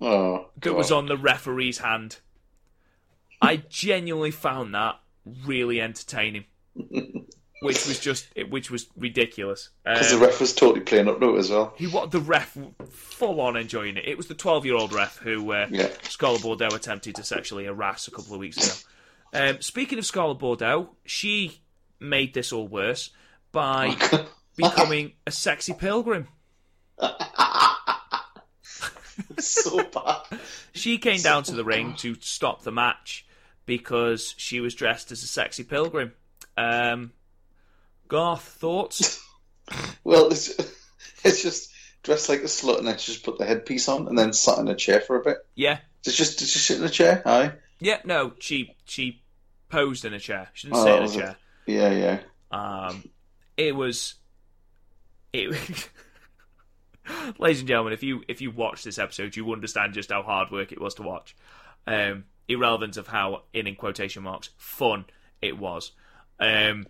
Oh, 0.00 0.50
that 0.60 0.74
was 0.74 0.92
on 0.92 1.06
the 1.06 1.16
referee's 1.16 1.78
hand. 1.78 2.18
I 3.40 3.56
genuinely 3.56 4.30
found 4.30 4.74
that 4.74 5.00
really 5.44 5.80
entertaining. 5.80 6.44
which 7.66 7.86
was 7.86 8.00
just 8.00 8.26
which 8.48 8.70
was 8.70 8.86
ridiculous. 8.96 9.68
Because 9.84 10.12
Um, 10.12 10.18
the 10.20 10.26
ref 10.26 10.40
was 10.40 10.54
totally 10.54 10.80
playing 10.80 11.08
up 11.08 11.20
to 11.20 11.36
it 11.36 11.38
as 11.38 11.50
well. 11.50 11.74
he 11.76 11.86
what 11.86 12.10
the 12.10 12.20
ref 12.20 12.56
full 12.90 13.40
on 13.42 13.56
enjoying 13.56 13.96
it. 13.98 14.06
It 14.08 14.16
was 14.16 14.26
the 14.28 14.34
twelve 14.34 14.64
year 14.64 14.76
old 14.76 14.92
ref 14.94 15.18
who 15.18 15.52
uh, 15.52 15.66
Yeah. 15.70 15.88
Scarlett 16.04 16.42
Bordeaux 16.42 16.74
attempted 16.74 17.14
to 17.16 17.22
sexually 17.24 17.66
harass 17.66 18.08
a 18.08 18.10
couple 18.10 18.32
of 18.34 18.40
weeks 18.40 18.56
ago. 18.56 19.50
Um, 19.50 19.60
speaking 19.60 19.98
of 19.98 20.06
Scarlett 20.06 20.38
Bordeaux, 20.38 20.90
she 21.04 21.60
made 22.00 22.32
this 22.32 22.52
all 22.52 22.66
worse 22.68 23.10
by 23.52 23.94
becoming 24.56 25.12
a 25.26 25.30
sexy 25.30 25.74
pilgrim. 25.74 26.28
so 29.38 29.82
bad. 29.84 30.16
She 30.72 30.98
came 30.98 31.22
down 31.22 31.42
to 31.44 31.54
the 31.54 31.64
ring 31.64 31.94
to 32.00 32.16
stop 32.20 32.62
the 32.62 32.70
match 32.70 33.26
because 33.64 34.34
she 34.36 34.60
was 34.60 34.74
dressed 34.74 35.10
as 35.10 35.22
a 35.22 35.26
sexy 35.26 35.64
pilgrim. 35.64 36.12
Um, 36.54 37.12
Garth, 38.08 38.42
thoughts? 38.42 39.22
Well, 40.04 40.28
it's, 40.28 40.50
it's 41.24 41.42
just 41.42 41.72
dressed 42.04 42.28
like 42.28 42.38
a 42.38 42.44
slut 42.44 42.78
and 42.78 42.86
then 42.86 42.96
she 42.98 43.10
just 43.10 43.24
put 43.24 43.36
the 43.36 43.44
headpiece 43.44 43.88
on 43.88 44.06
and 44.06 44.16
then 44.16 44.32
sat 44.32 44.58
in 44.58 44.68
a 44.68 44.76
chair 44.76 45.00
for 45.00 45.16
a 45.20 45.24
bit. 45.24 45.38
Yeah, 45.56 45.78
It's 46.04 46.16
just, 46.16 46.40
it's 46.40 46.52
just 46.52 46.66
sit 46.66 46.78
in 46.78 46.84
a 46.84 46.88
chair, 46.88 47.20
aye? 47.26 47.50
yeah. 47.80 47.98
No, 48.04 48.34
she 48.38 48.76
she 48.84 49.22
posed 49.68 50.04
in 50.04 50.14
a 50.14 50.20
chair. 50.20 50.48
She 50.52 50.68
didn't 50.68 50.78
Oh, 50.78 50.84
sit 50.84 50.94
in 50.96 51.02
a 51.02 51.26
chair. 51.26 51.36
Yeah, 51.66 51.90
yeah. 51.90 52.20
Um, 52.52 53.08
it 53.56 53.74
was 53.74 54.14
it. 55.32 55.90
Ladies 57.38 57.58
and 57.60 57.66
gentlemen, 57.68 57.92
if 57.92 58.04
you 58.04 58.22
if 58.28 58.40
you 58.40 58.52
watch 58.52 58.84
this 58.84 58.98
episode, 59.00 59.34
you 59.34 59.52
understand 59.52 59.94
just 59.94 60.12
how 60.12 60.22
hard 60.22 60.52
work 60.52 60.70
it 60.70 60.80
was 60.80 60.94
to 60.94 61.02
watch. 61.02 61.34
Um, 61.88 62.24
irrelevant 62.46 62.96
of 62.96 63.08
how, 63.08 63.42
in 63.52 63.66
in 63.66 63.74
quotation 63.74 64.22
marks, 64.22 64.50
fun 64.58 65.06
it 65.42 65.58
was. 65.58 65.90
Um, 66.38 66.86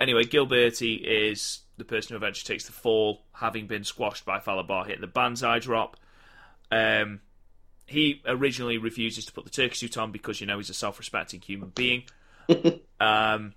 anyway, 0.00 0.24
Gilbertti 0.24 1.00
is 1.02 1.60
the 1.76 1.84
person 1.84 2.10
who 2.10 2.16
eventually 2.16 2.54
takes 2.54 2.66
the 2.66 2.72
fall, 2.72 3.22
having 3.32 3.66
been 3.66 3.84
squashed 3.84 4.24
by 4.24 4.40
Fallah 4.40 4.64
Bahh 4.64 4.86
hitting 4.86 5.00
the 5.00 5.06
banzai 5.06 5.58
drop. 5.58 5.96
Um, 6.72 7.20
he 7.86 8.22
originally 8.26 8.78
refuses 8.78 9.26
to 9.26 9.32
put 9.32 9.44
the 9.44 9.50
turkey 9.50 9.74
suit 9.74 9.98
on 9.98 10.12
because 10.12 10.40
you 10.40 10.46
know 10.46 10.58
he's 10.58 10.70
a 10.70 10.74
self-respecting 10.74 11.40
human 11.40 11.70
being. 11.70 12.04
um, 13.00 13.54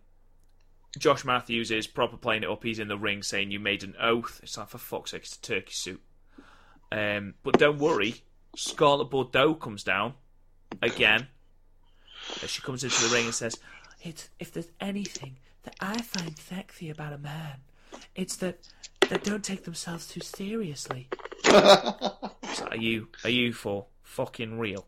Josh 0.98 1.26
Matthews 1.26 1.72
is 1.72 1.88
proper 1.88 2.18
playing 2.18 2.44
it 2.44 2.50
up. 2.50 2.64
He's 2.64 2.80
in 2.80 2.88
the 2.88 2.98
ring 2.98 3.24
saying, 3.24 3.52
"You 3.52 3.60
made 3.60 3.84
an 3.84 3.96
oath." 4.00 4.40
It's 4.44 4.58
like 4.58 4.70
for 4.70 4.78
fuck's 4.78 5.12
sake, 5.12 5.24
it's 5.24 5.38
a 5.38 5.42
turkey 5.42 5.74
suit. 5.74 6.02
Um, 6.92 7.36
but 7.44 7.58
don't 7.58 7.80
worry, 7.80 8.16
Scarlett 8.56 9.10
Bordeaux 9.10 9.56
comes 9.56 9.84
down 9.84 10.14
again. 10.82 11.28
She 12.46 12.62
comes 12.62 12.84
into 12.84 13.04
the 13.04 13.14
ring 13.14 13.26
and 13.26 13.36
says, 13.36 13.58
"It's 14.02 14.30
if 14.40 14.52
there's 14.52 14.70
anything 14.80 15.38
that 15.64 15.76
I 15.80 16.02
find 16.02 16.38
sexy 16.38 16.90
about 16.90 17.14
a 17.14 17.18
man, 17.18 17.58
it's 18.16 18.36
that 18.38 18.60
they 19.10 19.18
don't 19.18 19.44
take 19.44 19.64
themselves 19.64 20.08
too 20.08 20.22
seriously." 20.22 21.08
So 22.54 22.68
are 22.68 22.78
you 22.78 23.08
are 23.24 23.30
you 23.32 23.52
for 23.52 23.88
fucking 24.04 24.60
real? 24.60 24.86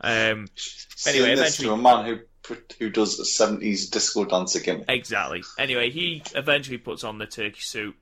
Um, 0.00 0.46
Saying 0.54 1.22
this 1.36 1.38
eventually- 1.38 1.66
to 1.68 1.72
a 1.74 1.76
man 1.76 2.06
who 2.06 2.56
who 2.78 2.90
does 2.90 3.18
a 3.18 3.24
seventies 3.24 3.90
disco 3.90 4.24
dancer 4.24 4.60
gimmick. 4.60 4.86
Exactly. 4.88 5.42
Anyway, 5.58 5.90
he 5.90 6.22
eventually 6.34 6.78
puts 6.78 7.02
on 7.04 7.18
the 7.18 7.26
turkey 7.26 7.60
suit, 7.60 7.96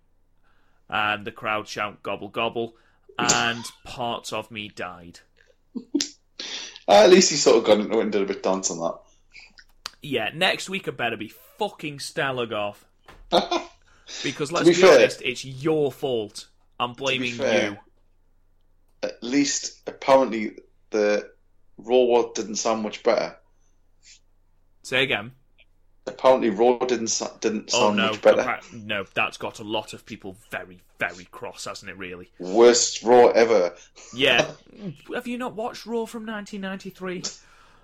and 0.88 1.26
the 1.26 1.32
crowd 1.32 1.66
shout 1.66 2.02
"gobble 2.02 2.28
gobble," 2.28 2.76
and 3.18 3.64
parts 3.84 4.32
of 4.32 4.50
me 4.50 4.68
died. 4.68 5.20
Uh, 5.74 5.82
at 6.88 7.10
least 7.10 7.30
he 7.30 7.36
sort 7.36 7.56
of 7.56 7.64
got 7.64 7.80
into 7.80 7.98
it 7.98 8.02
and 8.02 8.12
did 8.12 8.22
a 8.22 8.26
bit 8.26 8.42
dance 8.42 8.70
on 8.70 8.78
that. 8.78 8.98
Yeah, 10.02 10.30
next 10.34 10.68
week 10.70 10.86
I 10.86 10.90
better 10.92 11.16
be 11.16 11.32
fucking 11.58 12.00
stellar, 12.00 12.46
Because 14.22 14.52
let's 14.52 14.68
be 14.68 14.74
be, 14.74 14.80
fair- 14.80 14.98
honest, 14.98 15.20
it's 15.22 15.44
your 15.44 15.90
fault. 15.90 16.46
I'm 16.78 16.92
blaming 16.92 17.32
fair- 17.34 17.70
you. 17.70 17.76
At 19.02 19.22
least 19.22 19.80
apparently 19.88 20.58
the 20.90 21.28
Raw 21.78 22.30
didn't 22.34 22.56
sound 22.56 22.82
much 22.82 23.02
better. 23.02 23.36
Say 24.82 25.02
again. 25.02 25.32
Apparently 26.06 26.50
Raw 26.50 26.78
didn't 26.78 27.20
didn't 27.40 27.70
Oh 27.74 27.80
sound 27.88 27.96
no, 27.96 28.10
much 28.12 28.22
better. 28.22 28.60
no, 28.72 29.04
that's 29.14 29.36
got 29.38 29.58
a 29.58 29.64
lot 29.64 29.92
of 29.92 30.06
people 30.06 30.36
very, 30.52 30.80
very 31.00 31.24
cross, 31.26 31.64
hasn't 31.64 31.90
it? 31.90 31.98
Really? 31.98 32.30
Worst 32.38 33.02
Raw 33.02 33.26
ever. 33.30 33.74
Yeah. 34.14 34.46
Have 35.14 35.26
you 35.26 35.36
not 35.36 35.56
watched 35.56 35.84
Raw 35.84 36.06
from 36.06 36.24
1993? 36.26 37.24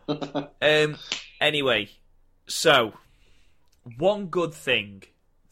um. 0.62 0.96
Anyway, 1.40 1.88
so 2.46 2.92
one 3.98 4.26
good 4.26 4.54
thing 4.54 5.02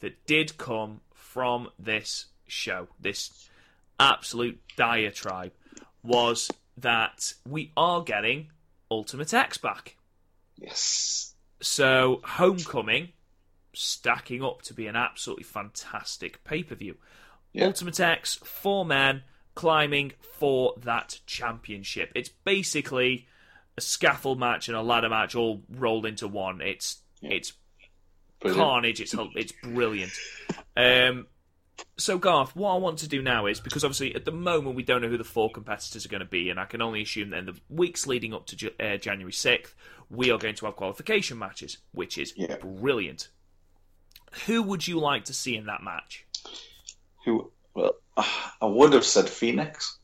that 0.01 0.27
did 0.27 0.57
come 0.57 1.01
from 1.13 1.69
this 1.79 2.27
show, 2.47 2.89
this 2.99 3.49
absolute 3.99 4.61
diatribe, 4.77 5.53
was 6.03 6.51
that 6.77 7.35
we 7.47 7.73
are 7.77 8.03
getting 8.03 8.51
Ultimate 8.91 9.33
X 9.33 9.59
back. 9.59 9.97
Yes. 10.57 11.35
So, 11.61 12.21
Homecoming 12.25 13.11
stacking 13.73 14.43
up 14.43 14.63
to 14.63 14.75
be 14.75 14.87
an 14.87 14.97
absolutely 14.97 15.45
fantastic 15.45 16.43
pay 16.45 16.63
per 16.63 16.75
view. 16.75 16.97
Yeah. 17.53 17.67
Ultimate 17.67 18.01
X, 18.01 18.37
four 18.37 18.85
men 18.85 19.23
climbing 19.55 20.13
for 20.21 20.75
that 20.79 21.21
championship. 21.27 22.11
It's 22.15 22.29
basically 22.29 23.27
a 23.77 23.81
scaffold 23.81 24.39
match 24.39 24.69
and 24.69 24.77
a 24.77 24.83
ladder 24.83 25.09
match 25.09 25.35
all 25.35 25.63
rolled 25.71 26.07
into 26.07 26.29
one. 26.29 26.61
It's 26.61 27.03
it's 27.23 27.53
Brilliant. 28.41 28.63
carnage. 28.65 29.01
It's 29.01 29.15
it's 29.35 29.53
brilliant. 29.63 30.13
Um, 30.77 31.27
so 31.97 32.19
Garth, 32.19 32.55
what 32.57 32.75
I 32.75 32.79
want 32.79 32.99
to 32.99 33.09
do 33.09 33.23
now 33.23 33.47
is 33.47 33.61
because 33.61 33.85
obviously 33.85 34.15
at 34.15 34.25
the 34.25 34.33
moment 34.33 34.77
we 34.77 34.83
don't 34.83 35.03
know 35.03 35.09
who 35.09 35.19
the 35.19 35.25
four 35.25 35.51
competitors 35.51 36.05
are 36.05 36.09
going 36.09 36.21
to 36.21 36.27
be, 36.27 36.51
and 36.51 36.59
I 36.61 36.65
can 36.65 36.83
only 36.83 37.03
assume 37.03 37.31
that 37.31 37.39
in 37.39 37.47
the 37.47 37.61
weeks 37.69 38.07
leading 38.07 38.35
up 38.35 38.47
to 38.47 38.73
uh, 38.81 38.97
January 38.97 39.33
sixth, 39.33 39.75
we 40.09 40.31
are 40.31 40.39
going 40.39 40.55
to 40.57 40.67
have 40.67 40.77
qualification 40.77 41.39
matches, 41.39 41.79
which 41.93 42.19
is 42.19 42.35
Yeah. 42.37 42.57
brilliant. 42.57 43.29
Who 44.47 44.63
would 44.63 44.87
you 44.87 44.99
like 45.01 45.25
to 45.27 45.35
see 45.35 45.57
in 45.57 45.67
that 45.67 45.83
match? 45.83 46.25
Who? 47.25 47.51
Well, 47.75 47.95
I 48.17 48.67
would 48.67 48.93
have 48.93 49.05
said 49.05 49.29
Fenix. 49.29 49.99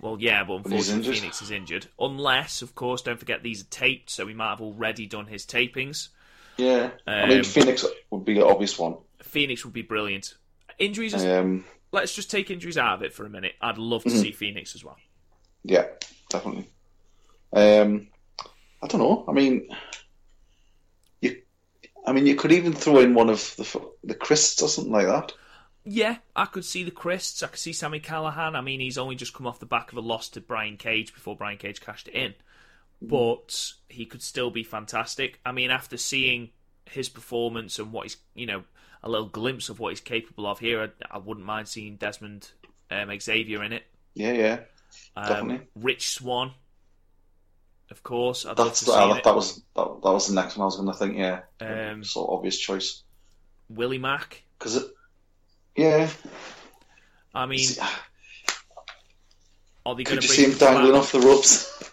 Well, 0.00 0.16
yeah, 0.18 0.42
but 0.44 0.64
unfortunately. 0.64 1.14
Fenix 1.14 1.42
is 1.42 1.50
injured. 1.52 1.86
Unless, 1.98 2.62
of 2.62 2.74
course, 2.74 3.02
don't 3.02 3.18
forget 3.18 3.42
these 3.42 3.62
are 3.62 3.66
taped, 3.70 4.10
so 4.10 4.26
we 4.26 4.34
might 4.34 4.50
have 4.50 4.60
already 4.60 5.06
done 5.06 5.26
his 5.26 5.46
tapings. 5.46 6.08
Yeah. 6.56 6.90
I 7.06 7.26
mean, 7.26 7.38
Um, 7.38 7.44
Fenix 7.44 7.84
would 8.10 8.24
be 8.24 8.34
the 8.34 8.46
obvious 8.46 8.78
one. 8.78 8.96
Fenix 9.22 9.64
would 9.64 9.74
be 9.74 9.82
brilliant. 9.82 10.34
Injuries, 10.78 11.14
Um, 11.14 11.64
let's 11.92 12.14
just 12.14 12.30
take 12.30 12.50
injuries 12.50 12.76
out 12.78 12.94
of 12.94 13.02
it 13.02 13.12
for 13.14 13.24
a 13.24 13.30
minute. 13.30 13.52
I'd 13.60 13.78
love 13.78 14.02
to 14.04 14.08
Mm-hmm. 14.10 14.20
see 14.20 14.32
Fenix 14.32 14.74
as 14.74 14.84
well. 14.84 14.96
yeah, 15.64 15.86
definitely. 16.28 16.68
Um, 17.52 18.08
I 18.82 18.86
don't 18.88 19.00
know. 19.00 19.24
I 19.28 19.32
mean, 19.32 19.68
you. 21.20 21.40
I 22.06 22.12
mean, 22.12 22.26
you 22.26 22.34
could 22.34 22.52
even 22.52 22.72
throw 22.72 22.98
in 23.00 23.14
one 23.14 23.28
of 23.30 23.54
the 23.56 23.90
the 24.04 24.14
Crists 24.14 24.62
or 24.62 24.68
something 24.68 24.92
like 24.92 25.06
that. 25.06 25.32
Yeah, 25.84 26.16
I 26.34 26.46
could 26.46 26.64
see 26.64 26.82
the 26.84 26.90
Crists. 26.90 27.42
I 27.42 27.48
could 27.48 27.58
see 27.58 27.72
Sami 27.72 28.00
Callihan. 28.00 28.56
I 28.56 28.60
mean, 28.60 28.80
he's 28.80 28.98
only 28.98 29.14
just 29.16 29.34
come 29.34 29.46
off 29.46 29.58
the 29.60 29.66
back 29.66 29.92
of 29.92 29.98
a 29.98 30.00
loss 30.00 30.28
to 30.30 30.40
Brian 30.40 30.76
Cage 30.76 31.12
before 31.12 31.36
Brian 31.36 31.58
Cage 31.58 31.80
cashed 31.80 32.08
it 32.08 32.14
in. 32.14 32.34
But 33.08 33.72
he 33.88 34.06
could 34.06 34.22
still 34.22 34.50
be 34.50 34.62
fantastic. 34.62 35.40
I 35.44 35.52
mean, 35.52 35.70
after 35.70 35.96
seeing 35.96 36.50
his 36.88 37.08
performance 37.08 37.78
and 37.78 37.92
what 37.92 38.04
he's, 38.04 38.16
you 38.34 38.46
know, 38.46 38.62
a 39.02 39.08
little 39.10 39.26
glimpse 39.28 39.68
of 39.68 39.80
what 39.80 39.90
he's 39.90 40.00
capable 40.00 40.46
of 40.46 40.58
here, 40.60 40.82
I, 41.10 41.16
I 41.16 41.18
wouldn't 41.18 41.44
mind 41.46 41.66
seeing 41.68 41.96
Desmond 41.96 42.50
um, 42.90 43.10
Xavier 43.20 43.64
in 43.64 43.72
it. 43.72 43.82
Yeah, 44.14 44.32
yeah. 44.32 44.58
Um, 45.16 45.26
Definitely. 45.28 45.66
Rich 45.74 46.10
Swann, 46.10 46.52
of 47.90 48.02
course. 48.02 48.46
I'd 48.46 48.56
That's 48.56 48.82
the, 48.82 48.92
that, 48.92 49.24
that 49.24 49.34
was 49.34 49.56
that, 49.74 49.84
that 50.02 50.12
was 50.12 50.28
the 50.28 50.34
next 50.34 50.56
one 50.56 50.62
I 50.62 50.66
was 50.66 50.76
going 50.76 50.88
to 50.88 50.94
think. 50.94 51.16
Yeah, 51.16 51.40
Um, 51.60 52.04
sort 52.04 52.28
of 52.28 52.34
obvious 52.38 52.58
choice 52.58 53.02
Willie 53.68 53.98
Mack. 53.98 54.42
because. 54.58 54.84
Yeah, 55.74 56.10
I 57.34 57.46
mean, 57.46 57.66
are 59.86 59.94
they 59.96 60.04
going 60.04 60.18
could 60.18 60.20
to 60.20 60.26
you 60.28 60.32
see 60.34 60.44
him 60.44 60.58
dangling 60.58 60.92
back- 60.92 61.00
off 61.00 61.12
the 61.12 61.20
ropes? 61.20 61.92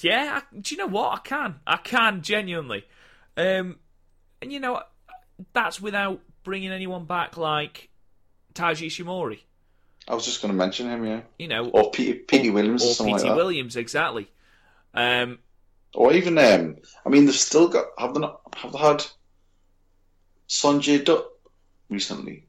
Yeah, 0.00 0.40
I, 0.40 0.56
do 0.60 0.74
you 0.74 0.78
know 0.78 0.86
what? 0.86 1.12
I 1.14 1.18
can. 1.22 1.56
I 1.66 1.76
can 1.76 2.22
genuinely. 2.22 2.84
Um, 3.36 3.76
and 4.40 4.52
you 4.52 4.60
know, 4.60 4.82
that's 5.52 5.80
without 5.80 6.20
bringing 6.44 6.70
anyone 6.72 7.04
back 7.04 7.36
like 7.36 7.88
Taiji 8.54 8.86
Ishimori. 8.86 9.40
I 10.06 10.14
was 10.14 10.24
just 10.24 10.40
going 10.40 10.52
to 10.52 10.56
mention 10.58 10.88
him. 10.88 11.04
Yeah, 11.04 11.20
You 11.38 11.48
know, 11.48 11.68
or 11.68 11.90
P- 11.90 12.14
Petey 12.14 12.50
Williams 12.50 12.82
or, 12.82 12.88
or 12.88 12.94
something 12.94 13.16
like. 13.16 13.36
Williams, 13.36 13.76
exactly. 13.76 14.28
Um, 14.94 15.38
Or 15.94 16.12
even 16.12 16.38
um, 16.38 16.76
I 17.04 17.08
mean, 17.10 17.26
they've 17.26 17.34
still 17.34 17.68
got 17.68 17.86
have 17.98 18.14
they 18.14 18.20
not 18.20 18.40
have 18.56 18.72
they 18.72 18.78
had 18.78 19.04
Sanjay 20.48 21.04
Dutt 21.04 21.26
recently? 21.90 22.44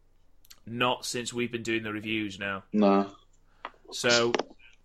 not 0.66 1.04
since 1.04 1.34
we've 1.34 1.52
been 1.52 1.64
doing 1.64 1.82
the 1.82 1.92
reviews 1.92 2.38
now. 2.40 2.64
No. 2.72 3.08
So, 3.92 4.34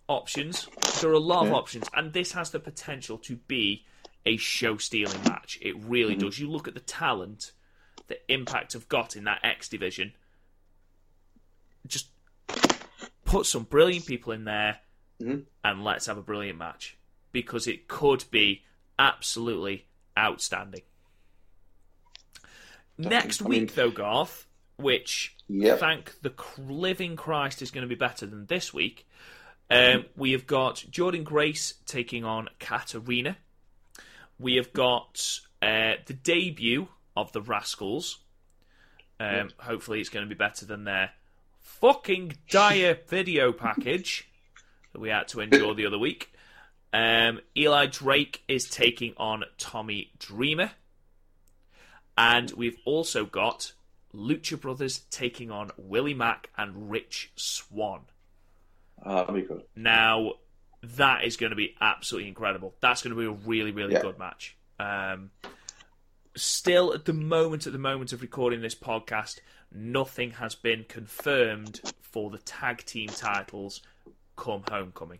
options. 0.07 0.67
There 1.01 1.09
are 1.09 1.13
a 1.13 1.19
lot 1.19 1.47
of 1.47 1.53
options, 1.53 1.87
and 1.93 2.13
this 2.13 2.31
has 2.33 2.51
the 2.51 2.59
potential 2.59 3.17
to 3.19 3.35
be 3.35 3.85
a 4.25 4.37
show 4.37 4.77
stealing 4.77 5.23
match. 5.23 5.57
It 5.61 5.75
really 5.79 6.15
Mm-hmm. 6.15 6.25
does. 6.25 6.39
You 6.39 6.49
look 6.49 6.67
at 6.67 6.73
the 6.73 6.79
talent 6.79 7.51
that 8.07 8.23
Impact 8.31 8.73
have 8.73 8.87
got 8.89 9.15
in 9.15 9.23
that 9.25 9.39
X 9.43 9.67
division, 9.69 10.13
just 11.87 12.07
put 13.25 13.45
some 13.45 13.63
brilliant 13.63 14.05
people 14.05 14.31
in 14.33 14.43
there 14.45 14.79
and 15.19 15.83
let's 15.83 16.05
have 16.07 16.17
a 16.17 16.21
brilliant 16.21 16.57
match 16.59 16.97
because 17.31 17.67
it 17.67 17.87
could 17.87 18.25
be 18.31 18.63
absolutely 18.99 19.85
outstanding. 20.17 20.81
Next 22.97 23.41
I 23.41 23.47
mean- 23.47 23.61
week, 23.63 23.75
though, 23.75 23.91
Garth, 23.91 24.45
which 24.77 25.35
Yep. 25.47 25.79
thank 25.79 26.21
the 26.21 26.33
living 26.57 27.15
Christ 27.15 27.61
is 27.61 27.71
going 27.71 27.83
to 27.83 27.87
be 27.87 27.95
better 27.95 28.25
than 28.25 28.45
this 28.47 28.73
week. 28.73 29.07
Um, 29.69 30.05
we 30.15 30.31
have 30.33 30.45
got 30.45 30.85
Jordynne 30.89 31.23
Grace 31.23 31.75
taking 31.85 32.23
on 32.23 32.49
Katarina. 32.59 33.37
We 34.37 34.55
have 34.55 34.73
got 34.73 35.39
uh, 35.61 35.93
the 36.05 36.13
debut 36.13 36.87
of 37.15 37.31
the 37.31 37.41
Rascalz. 37.41 38.17
Um, 39.19 39.49
hopefully, 39.57 39.99
it's 40.01 40.09
going 40.09 40.25
to 40.25 40.29
be 40.29 40.37
better 40.37 40.65
than 40.65 40.83
their 40.83 41.11
fucking 41.59 42.33
dire 42.49 42.97
video 43.07 43.51
package 43.51 44.27
that 44.93 44.99
we 44.99 45.09
had 45.09 45.27
to 45.29 45.41
endure 45.41 45.73
the 45.73 45.85
other 45.85 45.99
week. 45.99 46.31
Um, 46.93 47.41
Eli 47.57 47.87
Drake 47.87 48.43
is 48.47 48.69
taking 48.69 49.13
on 49.17 49.43
Tommy 49.57 50.11
Dreamer. 50.19 50.71
And 52.17 52.51
we've 52.51 52.77
also 52.85 53.25
got 53.25 53.73
Lucha 54.13 54.59
Brothers 54.59 54.99
taking 55.11 55.51
on 55.51 55.71
Willie 55.77 56.13
Mack 56.13 56.49
and 56.57 56.89
Rich 56.89 57.31
Swann. 57.35 58.01
Ah, 59.03 59.25
that'd 59.25 59.35
be 59.35 59.41
good. 59.47 59.63
Now, 59.75 60.33
that 60.83 61.23
is 61.25 61.37
going 61.37 61.49
to 61.51 61.55
be 61.55 61.75
absolutely 61.81 62.29
incredible. 62.29 62.75
That's 62.81 63.01
going 63.01 63.15
to 63.15 63.19
be 63.19 63.27
a 63.27 63.31
really, 63.47 63.71
really 63.71 63.93
Yeah. 63.93 64.01
good 64.01 64.19
match. 64.19 64.55
Um, 64.79 65.31
still, 66.35 66.93
at 66.93 67.05
the 67.05 67.13
moment, 67.13 67.65
at 67.67 67.73
the 67.73 67.79
moment 67.79 68.13
of 68.13 68.21
recording 68.21 68.61
this 68.61 68.75
podcast, 68.75 69.39
nothing 69.71 70.31
has 70.31 70.55
been 70.55 70.85
confirmed 70.87 71.81
for 72.01 72.29
the 72.29 72.37
tag 72.39 72.85
team 72.85 73.09
titles 73.09 73.81
come 74.35 74.63
homecoming. 74.69 75.19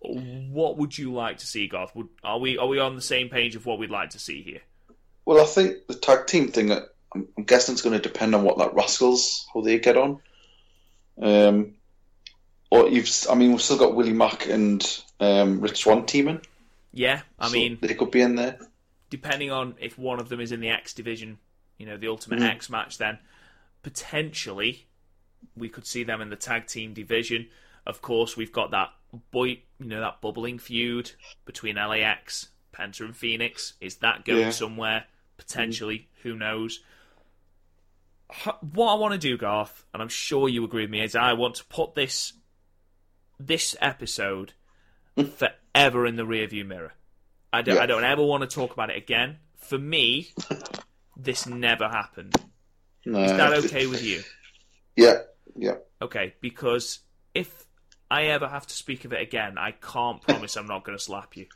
What 0.00 0.78
would 0.78 0.98
you 0.98 1.12
like 1.12 1.38
to 1.38 1.46
see, 1.46 1.68
Garth? 1.68 1.94
Would, 1.94 2.08
are 2.24 2.38
we 2.38 2.58
are 2.58 2.66
we 2.66 2.80
on 2.80 2.96
the 2.96 3.02
same 3.02 3.28
page 3.28 3.54
of 3.54 3.66
what 3.66 3.78
we'd 3.78 3.90
like 3.90 4.10
to 4.10 4.18
see 4.18 4.42
here? 4.42 4.60
Well, 5.24 5.40
I 5.40 5.44
think 5.46 5.86
the 5.86 5.94
tag 5.94 6.26
team 6.26 6.48
thing. 6.48 6.72
I'm, 6.72 7.28
I'm 7.38 7.44
guessing 7.44 7.74
it's 7.74 7.82
going 7.82 7.96
to 7.96 8.02
depend 8.02 8.34
on 8.34 8.42
what 8.42 8.58
that 8.58 8.74
Rascalz 8.74 9.44
how 9.54 9.60
they 9.60 9.78
get 9.78 9.96
on. 9.96 10.20
Um, 11.20 11.74
or 12.72 12.88
you've, 12.88 13.10
I 13.30 13.34
mean, 13.34 13.50
we've 13.50 13.60
still 13.60 13.76
got 13.76 13.94
Willie 13.94 14.14
Mack 14.14 14.48
and 14.48 14.82
um, 15.20 15.60
Rich 15.60 15.82
Swann 15.82 16.06
teaming. 16.06 16.40
Yeah, 16.92 17.20
I 17.38 17.48
so 17.48 17.52
mean, 17.52 17.78
they 17.82 17.92
could 17.94 18.10
be 18.10 18.22
in 18.22 18.34
there. 18.36 18.58
depending 19.10 19.50
on 19.50 19.74
if 19.78 19.98
one 19.98 20.18
of 20.18 20.30
them 20.30 20.40
is 20.40 20.52
in 20.52 20.60
the 20.60 20.70
X 20.70 20.94
division, 20.94 21.38
you 21.78 21.84
know, 21.84 21.98
the 21.98 22.08
Ultimate 22.08 22.38
Mhm. 22.40 22.48
X 22.48 22.70
match, 22.70 22.96
then 22.96 23.18
potentially 23.82 24.86
we 25.54 25.68
could 25.68 25.86
see 25.86 26.02
them 26.02 26.22
in 26.22 26.30
the 26.30 26.36
tag 26.36 26.66
team 26.66 26.94
division. 26.94 27.48
Of 27.84 28.00
course, 28.00 28.36
we've 28.38 28.52
got 28.52 28.70
that 28.70 28.90
boy, 29.32 29.48
you 29.78 29.86
know, 29.86 30.00
that 30.00 30.22
bubbling 30.22 30.58
feud 30.58 31.10
between 31.44 31.76
LAX, 31.76 32.48
Penta, 32.72 33.00
and 33.04 33.14
Fenix. 33.14 33.74
Is 33.82 33.96
that 33.96 34.24
going 34.24 34.40
Yeah. 34.40 34.50
somewhere? 34.50 35.04
Potentially, 35.36 36.08
who 36.22 36.36
knows? 36.36 36.80
What 38.60 38.92
I 38.92 38.94
want 38.94 39.12
to 39.12 39.18
do, 39.18 39.36
Garth, 39.36 39.84
and 39.92 40.00
I'm 40.02 40.08
sure 40.08 40.48
you 40.48 40.64
agree 40.64 40.82
with 40.84 40.90
me, 40.90 41.02
is 41.02 41.14
I 41.14 41.34
want 41.34 41.56
to 41.56 41.64
put 41.64 41.94
this 41.94 42.32
this 43.46 43.76
episode 43.80 44.52
hmm. 45.16 45.24
forever 45.24 46.06
in 46.06 46.16
the 46.16 46.24
rearview 46.24 46.66
mirror. 46.66 46.92
I 47.52 47.62
don't, 47.62 47.76
Yeah. 47.76 47.82
I 47.82 47.86
don't 47.86 48.04
ever 48.04 48.24
want 48.24 48.48
to 48.48 48.54
talk 48.54 48.72
about 48.72 48.90
it 48.90 48.96
again. 48.96 49.38
For 49.56 49.78
me, 49.78 50.32
this 51.16 51.46
never 51.46 51.88
happened. 51.88 52.34
No, 53.04 53.22
Is 53.22 53.32
that 53.32 53.52
okay 53.64 53.86
with 53.86 54.02
you? 54.02 54.22
Yeah, 54.94 55.20
yeah. 55.56 55.76
Okay, 56.02 56.34
because 56.42 56.98
if 57.32 57.64
I 58.10 58.24
ever 58.24 58.46
have 58.46 58.66
to 58.66 58.74
speak 58.74 59.06
of 59.06 59.14
it 59.14 59.22
again, 59.22 59.56
I 59.56 59.70
can't 59.70 60.20
promise 60.28 60.54
I'm 60.56 60.66
not 60.66 60.84
going 60.84 60.98
to 60.98 61.02
slap 61.02 61.34
you. 61.34 61.46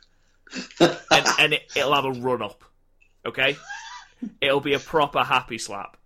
And, 0.79 1.27
and 1.37 1.53
it, 1.53 1.71
it'll 1.75 1.93
have 1.93 2.05
a 2.05 2.13
run 2.13 2.41
up. 2.41 2.63
Okay? 3.27 3.57
It'll 4.41 4.59
be 4.59 4.73
a 4.73 4.79
proper 4.79 5.23
happy 5.23 5.59
slap. 5.59 5.97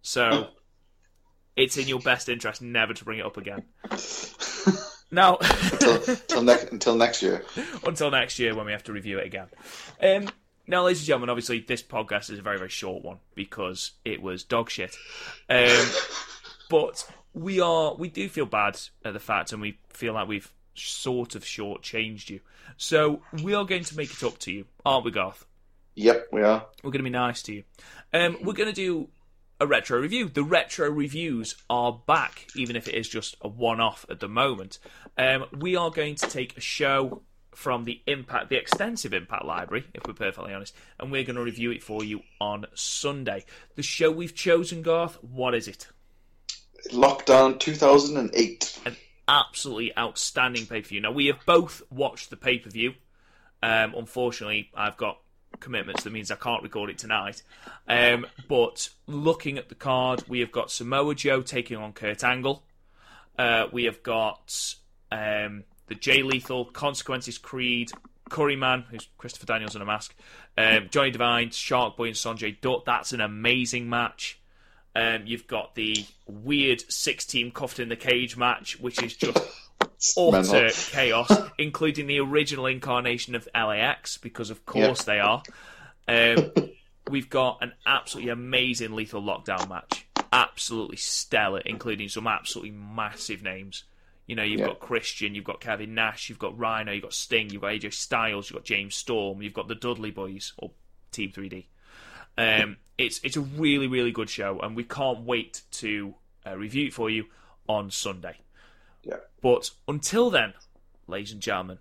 So, 0.00 0.48
it's 1.54 1.76
in 1.76 1.86
your 1.86 2.00
best 2.00 2.30
interest 2.30 2.62
never 2.62 2.94
to 2.94 3.04
bring 3.04 3.18
it 3.18 3.26
up 3.26 3.36
again. 3.36 3.64
Now, 5.10 5.36
Till, 5.80 5.98
till, 6.00 6.42
ne- 6.42 6.66
until 6.70 6.94
next 6.96 7.22
year. 7.22 7.44
until 7.84 8.10
next 8.10 8.38
year 8.38 8.54
when 8.54 8.66
we 8.66 8.72
have 8.72 8.84
to 8.84 8.92
review 8.92 9.18
it 9.18 9.26
again. 9.26 9.46
Um, 10.02 10.28
now, 10.66 10.84
ladies 10.84 11.00
and 11.00 11.06
gentlemen, 11.08 11.30
obviously 11.30 11.60
this 11.66 11.82
podcast 11.82 12.30
is 12.30 12.38
a 12.38 12.42
very, 12.42 12.58
very 12.58 12.70
short 12.70 13.02
one 13.02 13.18
because 13.34 13.92
it 14.04 14.22
was 14.22 14.44
dog 14.44 14.70
shit. 14.70 14.94
Um, 15.48 15.86
but 16.70 17.08
we 17.34 17.60
are, 17.60 17.94
we 17.94 18.08
do 18.08 18.28
feel 18.28 18.46
bad 18.46 18.78
at 19.04 19.12
the 19.12 19.18
fact, 19.20 19.52
and 19.52 19.60
we 19.60 19.78
feel 19.88 20.14
like 20.14 20.28
we've 20.28 20.52
sort 20.74 21.34
of 21.34 21.42
shortchanged 21.42 22.30
you. 22.30 22.40
So 22.76 23.22
we 23.42 23.54
are 23.54 23.64
going 23.64 23.84
to 23.84 23.96
make 23.96 24.12
it 24.12 24.22
up 24.22 24.38
to 24.38 24.52
you, 24.52 24.64
aren't 24.86 25.04
we, 25.04 25.10
Garth? 25.10 25.44
Yep, 25.96 26.28
we 26.32 26.42
are. 26.42 26.66
We're 26.84 26.92
going 26.92 27.00
to 27.04 27.10
be 27.10 27.10
nice 27.10 27.42
to 27.42 27.52
you. 27.54 27.64
Um, 28.12 28.36
we're 28.42 28.52
going 28.54 28.68
to 28.68 28.74
do 28.74 29.08
a 29.60 29.66
retro 29.66 30.00
review. 30.00 30.28
The 30.28 30.42
retro 30.42 30.88
reviews 30.90 31.54
are 31.68 32.00
back, 32.06 32.46
even 32.56 32.76
if 32.76 32.88
it 32.88 32.94
is 32.94 33.08
just 33.08 33.36
a 33.42 33.48
one 33.48 33.80
off 33.80 34.06
at 34.08 34.20
the 34.20 34.28
moment. 34.28 34.78
Um, 35.18 35.44
we 35.56 35.76
are 35.76 35.90
going 35.90 36.14
to 36.16 36.28
take 36.28 36.56
a 36.56 36.60
show 36.60 37.22
from 37.54 37.84
the 37.84 38.00
Impact, 38.06 38.48
the 38.48 38.56
extensive 38.56 39.12
Impact 39.12 39.44
library, 39.44 39.84
if 39.92 40.02
we're 40.06 40.14
perfectly 40.14 40.54
honest, 40.54 40.74
and 40.98 41.12
we're 41.12 41.24
going 41.24 41.36
to 41.36 41.42
review 41.42 41.70
it 41.70 41.82
for 41.82 42.02
you 42.02 42.22
on 42.40 42.64
Sunday. 42.74 43.44
The 43.76 43.82
show 43.82 44.10
we've 44.10 44.34
chosen, 44.34 44.82
Garth, 44.82 45.22
what 45.22 45.54
is 45.54 45.68
it? 45.68 45.88
Lockdown 46.90 47.58
2008. 47.60 48.80
An 48.86 48.96
absolutely 49.28 49.96
outstanding 49.98 50.66
pay 50.66 50.80
per 50.80 50.88
view. 50.88 51.00
Now, 51.02 51.12
we 51.12 51.26
have 51.26 51.44
both 51.44 51.82
watched 51.90 52.30
the 52.30 52.36
pay 52.36 52.58
per 52.58 52.70
view. 52.70 52.94
Um, 53.62 53.94
unfortunately, 53.94 54.70
I've 54.74 54.96
got 54.96 55.18
commitments 55.60 56.02
that 56.04 56.12
means 56.12 56.30
I 56.30 56.36
can't 56.36 56.62
record 56.62 56.90
it 56.90 56.98
tonight. 56.98 57.42
Um, 57.88 58.26
but 58.48 58.88
looking 59.06 59.58
at 59.58 59.68
the 59.68 59.74
card, 59.74 60.24
we 60.28 60.40
have 60.40 60.52
got 60.52 60.70
Samoa 60.70 61.14
Joe 61.14 61.42
taking 61.42 61.76
on 61.76 61.92
Kurt 61.92 62.24
Angle. 62.24 62.62
Uh, 63.38 63.66
we 63.72 63.84
have 63.84 64.02
got 64.02 64.74
um, 65.12 65.64
the 65.86 65.94
Jay 65.94 66.22
Lethal, 66.22 66.64
Consequences 66.66 67.38
Creed, 67.38 67.90
Curryman, 68.30 68.84
who's 68.86 69.08
Christopher 69.18 69.46
Daniels 69.46 69.76
in 69.76 69.82
a 69.82 69.84
mask, 69.84 70.14
um, 70.56 70.88
Johnny 70.90 71.10
Devine, 71.10 71.50
Shark 71.50 71.96
Boy, 71.96 72.08
and 72.08 72.16
Sanjay 72.16 72.60
Dutt. 72.60 72.84
That's 72.84 73.12
an 73.12 73.20
amazing 73.20 73.88
match. 73.88 74.40
Um, 74.94 75.22
you've 75.26 75.46
got 75.46 75.74
the 75.74 76.04
weird 76.26 76.82
six 76.90 77.24
team 77.24 77.50
cuffed 77.50 77.78
in 77.78 77.88
the 77.88 77.96
cage 77.96 78.36
match, 78.36 78.80
which 78.80 79.02
is 79.02 79.16
just 79.16 79.38
utter 80.16 80.72
chaos, 80.90 81.42
including 81.58 82.06
the 82.06 82.20
original 82.20 82.66
incarnation 82.66 83.34
of 83.34 83.48
LAX, 83.54 84.18
because 84.18 84.50
of 84.50 84.64
course 84.66 85.04
they 85.04 85.20
are. 85.20 85.42
Um, 86.08 86.52
we've 87.08 87.30
got 87.30 87.58
an 87.62 87.72
absolutely 87.86 88.30
amazing 88.30 88.94
lethal 88.94 89.22
lockdown 89.22 89.68
match, 89.68 90.06
absolutely 90.32 90.96
stellar, 90.96 91.60
including 91.60 92.08
some 92.08 92.26
absolutely 92.26 92.72
massive 92.72 93.42
names. 93.42 93.84
You 94.26 94.36
know, 94.36 94.44
you've 94.44 94.60
Yeah. 94.60 94.66
got 94.66 94.78
Christian, 94.80 95.34
you've 95.34 95.44
got 95.44 95.60
Kevin 95.60 95.94
Nash, 95.94 96.28
you've 96.28 96.38
got 96.38 96.56
Rhino, 96.56 96.92
you've 96.92 97.02
got 97.02 97.14
Sting, 97.14 97.50
you've 97.50 97.62
got 97.62 97.72
AJ 97.72 97.90
Styles, 97.90 98.48
you've 98.48 98.58
got 98.58 98.64
James 98.64 98.94
Storm, 98.94 99.42
you've 99.42 99.54
got 99.54 99.66
the 99.66 99.74
Dudley 99.74 100.12
Boyz 100.12 100.52
or 100.58 100.70
Team 101.10 101.32
3D. 101.32 101.66
Um, 102.38 102.76
it's 102.96 103.20
it's 103.24 103.36
a 103.36 103.40
really 103.40 103.86
really 103.88 104.12
good 104.12 104.30
show, 104.30 104.60
and 104.60 104.76
we 104.76 104.84
can't 104.84 105.20
wait 105.20 105.62
to 105.72 106.14
uh, 106.46 106.56
review 106.56 106.86
it 106.86 106.94
for 106.94 107.10
you 107.10 107.24
on 107.68 107.90
Sunday. 107.90 108.36
Yeah. 109.02 109.16
But 109.42 109.70
until 109.88 110.30
then, 110.30 110.54
ladies 111.06 111.32
and 111.32 111.40
gentlemen, 111.40 111.78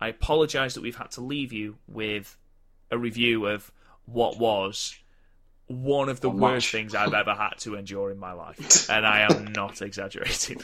I 0.00 0.08
apologise 0.08 0.74
that 0.74 0.82
we've 0.82 0.96
had 0.96 1.10
to 1.12 1.20
leave 1.20 1.52
you 1.52 1.76
with 1.86 2.36
a 2.90 2.98
review 2.98 3.46
of 3.46 3.70
what 4.06 4.38
was 4.38 4.96
one 5.66 6.08
of 6.08 6.20
the 6.20 6.30
worst 6.30 6.66
match. 6.66 6.72
things 6.72 6.94
I've 6.94 7.14
ever 7.14 7.34
had 7.34 7.54
to 7.58 7.76
endure 7.76 8.10
in 8.10 8.18
my 8.18 8.32
life, 8.32 8.90
and 8.90 9.06
I 9.06 9.20
am 9.20 9.52
not 9.52 9.82
exaggerating. 9.82 10.60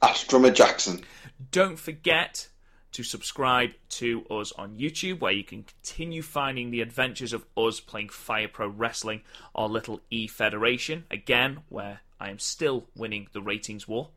Ash 0.00 0.28
Drummer 0.28 0.52
Jackson. 0.52 1.02
Don't 1.50 1.76
forget 1.78 2.48
to 2.94 3.02
subscribe 3.02 3.70
to 3.88 4.24
us 4.30 4.52
on 4.52 4.78
YouTube, 4.78 5.20
where 5.20 5.32
you 5.32 5.44
can 5.44 5.64
continue 5.64 6.22
finding 6.22 6.70
the 6.70 6.80
adventures 6.80 7.32
of 7.32 7.44
us 7.56 7.80
playing 7.80 8.08
Fire 8.08 8.48
Pro 8.48 8.68
Wrestling, 8.68 9.22
our 9.54 9.68
little 9.68 10.00
E 10.10 10.26
Federation. 10.26 11.04
Again, 11.10 11.60
where 11.68 12.00
I 12.20 12.30
am 12.30 12.38
still 12.38 12.86
winning 12.96 13.26
the 13.32 13.42
ratings 13.42 13.86
war. 13.86 14.10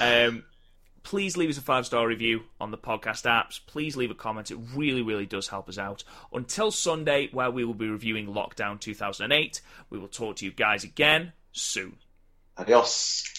Um, 0.00 0.44
please 1.02 1.36
leave 1.36 1.50
us 1.50 1.58
a 1.58 1.60
five 1.60 1.86
star 1.86 2.06
review 2.06 2.42
on 2.60 2.70
the 2.70 2.78
podcast 2.78 3.24
apps. 3.24 3.60
Please 3.66 3.96
leave 3.96 4.12
a 4.12 4.14
comment. 4.14 4.50
It 4.50 4.58
really, 4.74 5.02
really 5.02 5.26
does 5.26 5.48
help 5.48 5.68
us 5.68 5.78
out. 5.78 6.04
Until 6.32 6.70
Sunday, 6.70 7.28
where 7.32 7.50
we 7.50 7.64
will 7.64 7.74
be 7.74 7.88
reviewing 7.88 8.28
Lockdown 8.28 8.80
2008, 8.80 9.60
we 9.90 9.98
will 9.98 10.08
talk 10.08 10.36
to 10.36 10.44
you 10.44 10.52
guys 10.52 10.84
again 10.84 11.32
soon. 11.52 11.96
Adios. 12.56 13.33